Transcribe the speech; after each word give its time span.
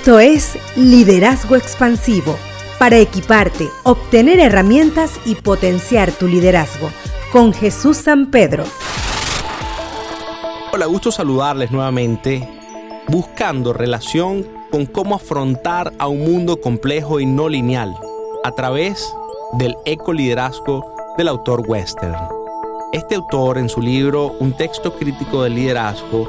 Esto 0.00 0.18
es 0.18 0.56
Liderazgo 0.76 1.56
Expansivo, 1.56 2.34
para 2.78 2.96
equiparte, 2.96 3.68
obtener 3.82 4.40
herramientas 4.40 5.20
y 5.26 5.34
potenciar 5.34 6.10
tu 6.10 6.26
liderazgo, 6.26 6.88
con 7.30 7.52
Jesús 7.52 7.98
San 7.98 8.30
Pedro. 8.30 8.64
Hola, 10.72 10.86
gusto 10.86 11.12
saludarles 11.12 11.70
nuevamente, 11.70 12.48
buscando 13.08 13.74
relación 13.74 14.46
con 14.70 14.86
cómo 14.86 15.16
afrontar 15.16 15.92
a 15.98 16.08
un 16.08 16.20
mundo 16.20 16.62
complejo 16.62 17.20
y 17.20 17.26
no 17.26 17.50
lineal 17.50 17.94
a 18.42 18.52
través 18.52 19.12
del 19.58 19.76
ecoliderazgo 19.84 20.94
del 21.18 21.28
autor 21.28 21.62
Western. 21.68 22.16
Este 22.94 23.16
autor 23.16 23.58
en 23.58 23.68
su 23.68 23.82
libro 23.82 24.34
Un 24.40 24.56
texto 24.56 24.94
crítico 24.94 25.42
del 25.42 25.56
liderazgo 25.56 26.26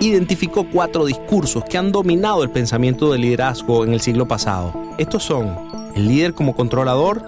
identificó 0.00 0.66
cuatro 0.70 1.06
discursos 1.06 1.64
que 1.64 1.78
han 1.78 1.92
dominado 1.92 2.42
el 2.42 2.50
pensamiento 2.50 3.10
del 3.12 3.22
liderazgo 3.22 3.84
en 3.84 3.92
el 3.92 4.00
siglo 4.00 4.28
pasado. 4.28 4.72
Estos 4.98 5.24
son 5.24 5.54
el 5.94 6.06
líder 6.08 6.34
como 6.34 6.54
controlador, 6.54 7.22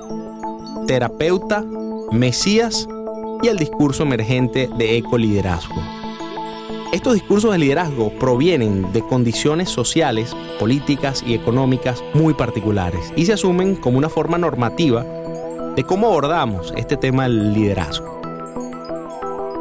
terapeuta, 0.86 1.64
mesías 2.12 2.88
y 3.42 3.48
el 3.48 3.56
discurso 3.56 4.04
emergente 4.04 4.68
de 4.78 4.98
ecoliderazgo. 4.98 5.80
Estos 6.92 7.14
discursos 7.14 7.52
de 7.52 7.58
liderazgo 7.58 8.10
provienen 8.18 8.92
de 8.92 9.02
condiciones 9.02 9.68
sociales, 9.68 10.34
políticas 10.58 11.22
y 11.24 11.34
económicas 11.34 12.02
muy 12.14 12.34
particulares 12.34 13.12
y 13.16 13.26
se 13.26 13.32
asumen 13.32 13.76
como 13.76 13.98
una 13.98 14.08
forma 14.08 14.38
normativa 14.38 15.04
de 15.76 15.84
cómo 15.84 16.08
abordamos 16.08 16.72
este 16.76 16.96
tema 16.96 17.24
del 17.24 17.52
liderazgo. 17.52 18.20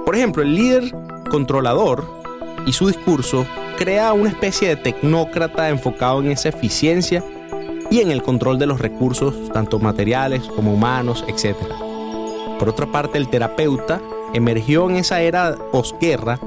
Por 0.06 0.16
ejemplo, 0.16 0.42
el 0.42 0.56
líder 0.56 0.92
controlador 1.30 2.19
y 2.66 2.74
su 2.74 2.88
discurso 2.88 3.46
crea 3.78 4.14
una 4.14 4.30
especie 4.30 4.70
de 4.70 4.76
tecnócrata 4.76 5.70
enfocado 5.70 6.22
en 6.22 6.32
esa 6.32 6.50
eficiencia 6.50 7.24
y 7.90 8.02
en 8.02 8.12
el 8.12 8.22
control 8.22 8.60
de 8.60 8.68
los 8.68 8.80
recursos, 8.80 9.36
tanto 9.52 9.80
materiales 9.80 10.44
como 10.44 10.74
humanos, 10.74 11.24
etc. 11.28 11.56
Por 12.60 12.70
otra 12.70 12.86
parte, 12.88 13.18
el 13.18 13.30
terapeuta 13.30 14.02
emergió 14.34 14.90
en 14.90 14.98
esa 14.98 15.22
era 15.22 15.56
posguerra 15.72 16.40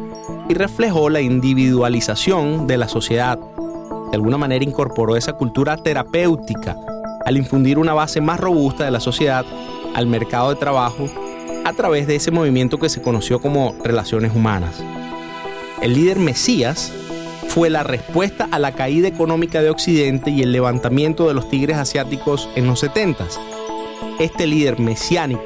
y 0.48 0.54
reflejó 0.54 1.10
la 1.10 1.20
individualización 1.20 2.66
de 2.66 2.76
la 2.76 2.88
sociedad. 2.88 3.38
De 3.38 4.16
alguna 4.16 4.38
manera 4.38 4.64
incorporó 4.64 5.16
esa 5.16 5.32
cultura 5.32 5.76
terapéutica 5.76 6.76
al 7.24 7.36
infundir 7.36 7.78
una 7.78 7.94
base 7.94 8.20
más 8.20 8.38
robusta 8.38 8.84
de 8.84 8.90
la 8.90 9.00
sociedad 9.00 9.44
al 9.94 10.06
mercado 10.06 10.50
de 10.50 10.56
trabajo 10.56 11.06
a 11.64 11.72
través 11.72 12.06
de 12.06 12.16
ese 12.16 12.30
movimiento 12.30 12.78
que 12.78 12.88
se 12.88 13.02
conoció 13.02 13.40
como 13.40 13.74
relaciones 13.82 14.34
humanas. 14.34 14.82
El 15.82 15.94
líder 15.94 16.20
Mesías 16.20 16.92
fue 17.48 17.68
la 17.68 17.82
respuesta 17.82 18.48
a 18.52 18.60
la 18.60 18.70
caída 18.70 19.08
económica 19.08 19.60
de 19.62 19.70
Occidente 19.70 20.30
y 20.30 20.40
el 20.40 20.52
levantamiento 20.52 21.26
de 21.26 21.34
los 21.34 21.50
tigres 21.50 21.76
asiáticos 21.76 22.48
en 22.54 22.68
los 22.68 22.78
70. 22.78 23.26
Este 24.20 24.46
líder 24.46 24.78
mesiánico 24.78 25.42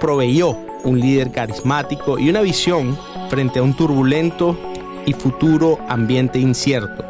proveyó 0.00 0.56
un 0.84 0.98
líder 0.98 1.32
carismático 1.32 2.18
y 2.18 2.30
una 2.30 2.40
visión 2.40 2.98
frente 3.28 3.58
a 3.58 3.62
un 3.62 3.76
turbulento 3.76 4.58
y 5.04 5.12
futuro 5.12 5.78
ambiente 5.86 6.38
incierto. 6.38 7.04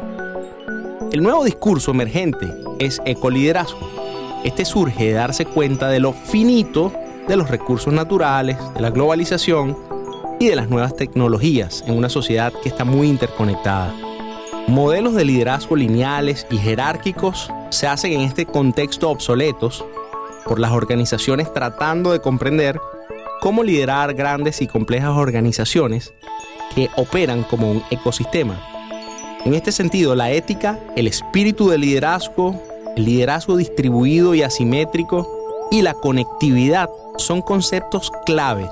El 1.13 1.23
nuevo 1.23 1.45
discurso 1.45 1.91
emergente 1.91 2.45
es 2.77 3.01
ecoliderazgo. 3.05 3.89
Este 4.43 4.65
surge 4.65 5.05
de 5.05 5.13
darse 5.13 5.45
cuenta 5.45 5.87
de 5.87 6.01
lo 6.01 6.11
finito 6.11 6.91
de 7.25 7.37
los 7.37 7.49
recursos 7.49 7.93
naturales, 7.93 8.57
de 8.73 8.81
la 8.81 8.89
globalización 8.89 9.88
y 10.39 10.47
de 10.47 10.55
las 10.55 10.69
nuevas 10.69 10.95
tecnologías 10.95 11.83
en 11.85 11.97
una 11.97 12.09
sociedad 12.09 12.53
que 12.63 12.69
está 12.69 12.85
muy 12.85 13.09
interconectada. 13.09 13.93
Modelos 14.67 15.13
de 15.13 15.25
liderazgo 15.25 15.75
lineales 15.75 16.47
y 16.49 16.57
jerárquicos 16.57 17.51
se 17.69 17.87
hacen 17.87 18.13
en 18.13 18.21
este 18.21 18.45
contexto 18.45 19.09
obsoletos 19.09 19.83
por 20.45 20.59
las 20.59 20.71
organizaciones 20.71 21.53
tratando 21.53 22.13
de 22.13 22.21
comprender 22.21 22.79
cómo 23.41 23.63
liderar 23.63 24.13
grandes 24.13 24.61
y 24.61 24.67
complejas 24.67 25.11
organizaciones 25.11 26.13
que 26.73 26.89
operan 26.95 27.43
como 27.43 27.71
un 27.71 27.83
ecosistema. 27.89 28.59
En 29.43 29.53
este 29.53 29.71
sentido, 29.71 30.15
la 30.15 30.31
ética, 30.31 30.79
el 30.95 31.07
espíritu 31.07 31.69
de 31.69 31.77
liderazgo, 31.77 32.61
el 32.95 33.05
liderazgo 33.05 33.57
distribuido 33.57 34.35
y 34.35 34.43
asimétrico 34.43 35.67
y 35.71 35.81
la 35.81 35.93
conectividad 35.93 36.89
son 37.17 37.41
conceptos 37.41 38.11
clave 38.25 38.69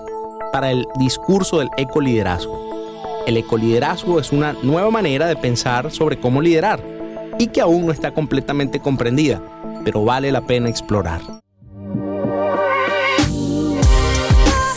para 0.51 0.71
el 0.71 0.85
discurso 0.99 1.59
del 1.59 1.69
ecoliderazgo. 1.77 2.67
El 3.25 3.37
ecoliderazgo 3.37 4.19
es 4.19 4.31
una 4.31 4.53
nueva 4.63 4.89
manera 4.89 5.27
de 5.27 5.35
pensar 5.35 5.91
sobre 5.91 6.19
cómo 6.19 6.41
liderar 6.41 6.81
y 7.37 7.47
que 7.47 7.61
aún 7.61 7.85
no 7.85 7.91
está 7.91 8.13
completamente 8.13 8.79
comprendida, 8.79 9.41
pero 9.83 10.03
vale 10.03 10.31
la 10.31 10.41
pena 10.41 10.69
explorar. 10.69 11.21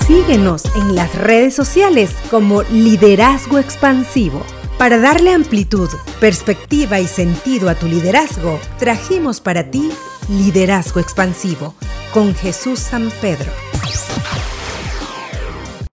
Síguenos 0.07 0.65
en 0.75 0.97
las 0.97 1.15
redes 1.15 1.55
sociales 1.55 2.13
como 2.31 2.63
Liderazgo 2.65 3.59
Expansivo. 3.59 4.43
Para 4.77 4.99
darle 4.99 5.33
amplitud, 5.33 5.89
perspectiva 6.19 6.99
y 6.99 7.07
sentido 7.07 7.69
a 7.69 7.77
tu 7.77 7.87
liderazgo, 7.87 8.59
trajimos 8.79 9.41
para 9.41 9.71
ti 9.71 9.91
Liderazgo 10.29 10.99
Expansivo 10.99 11.75
con 12.13 12.35
Jesús 12.35 12.81
San 12.81 13.11
Pedro. 13.21 13.70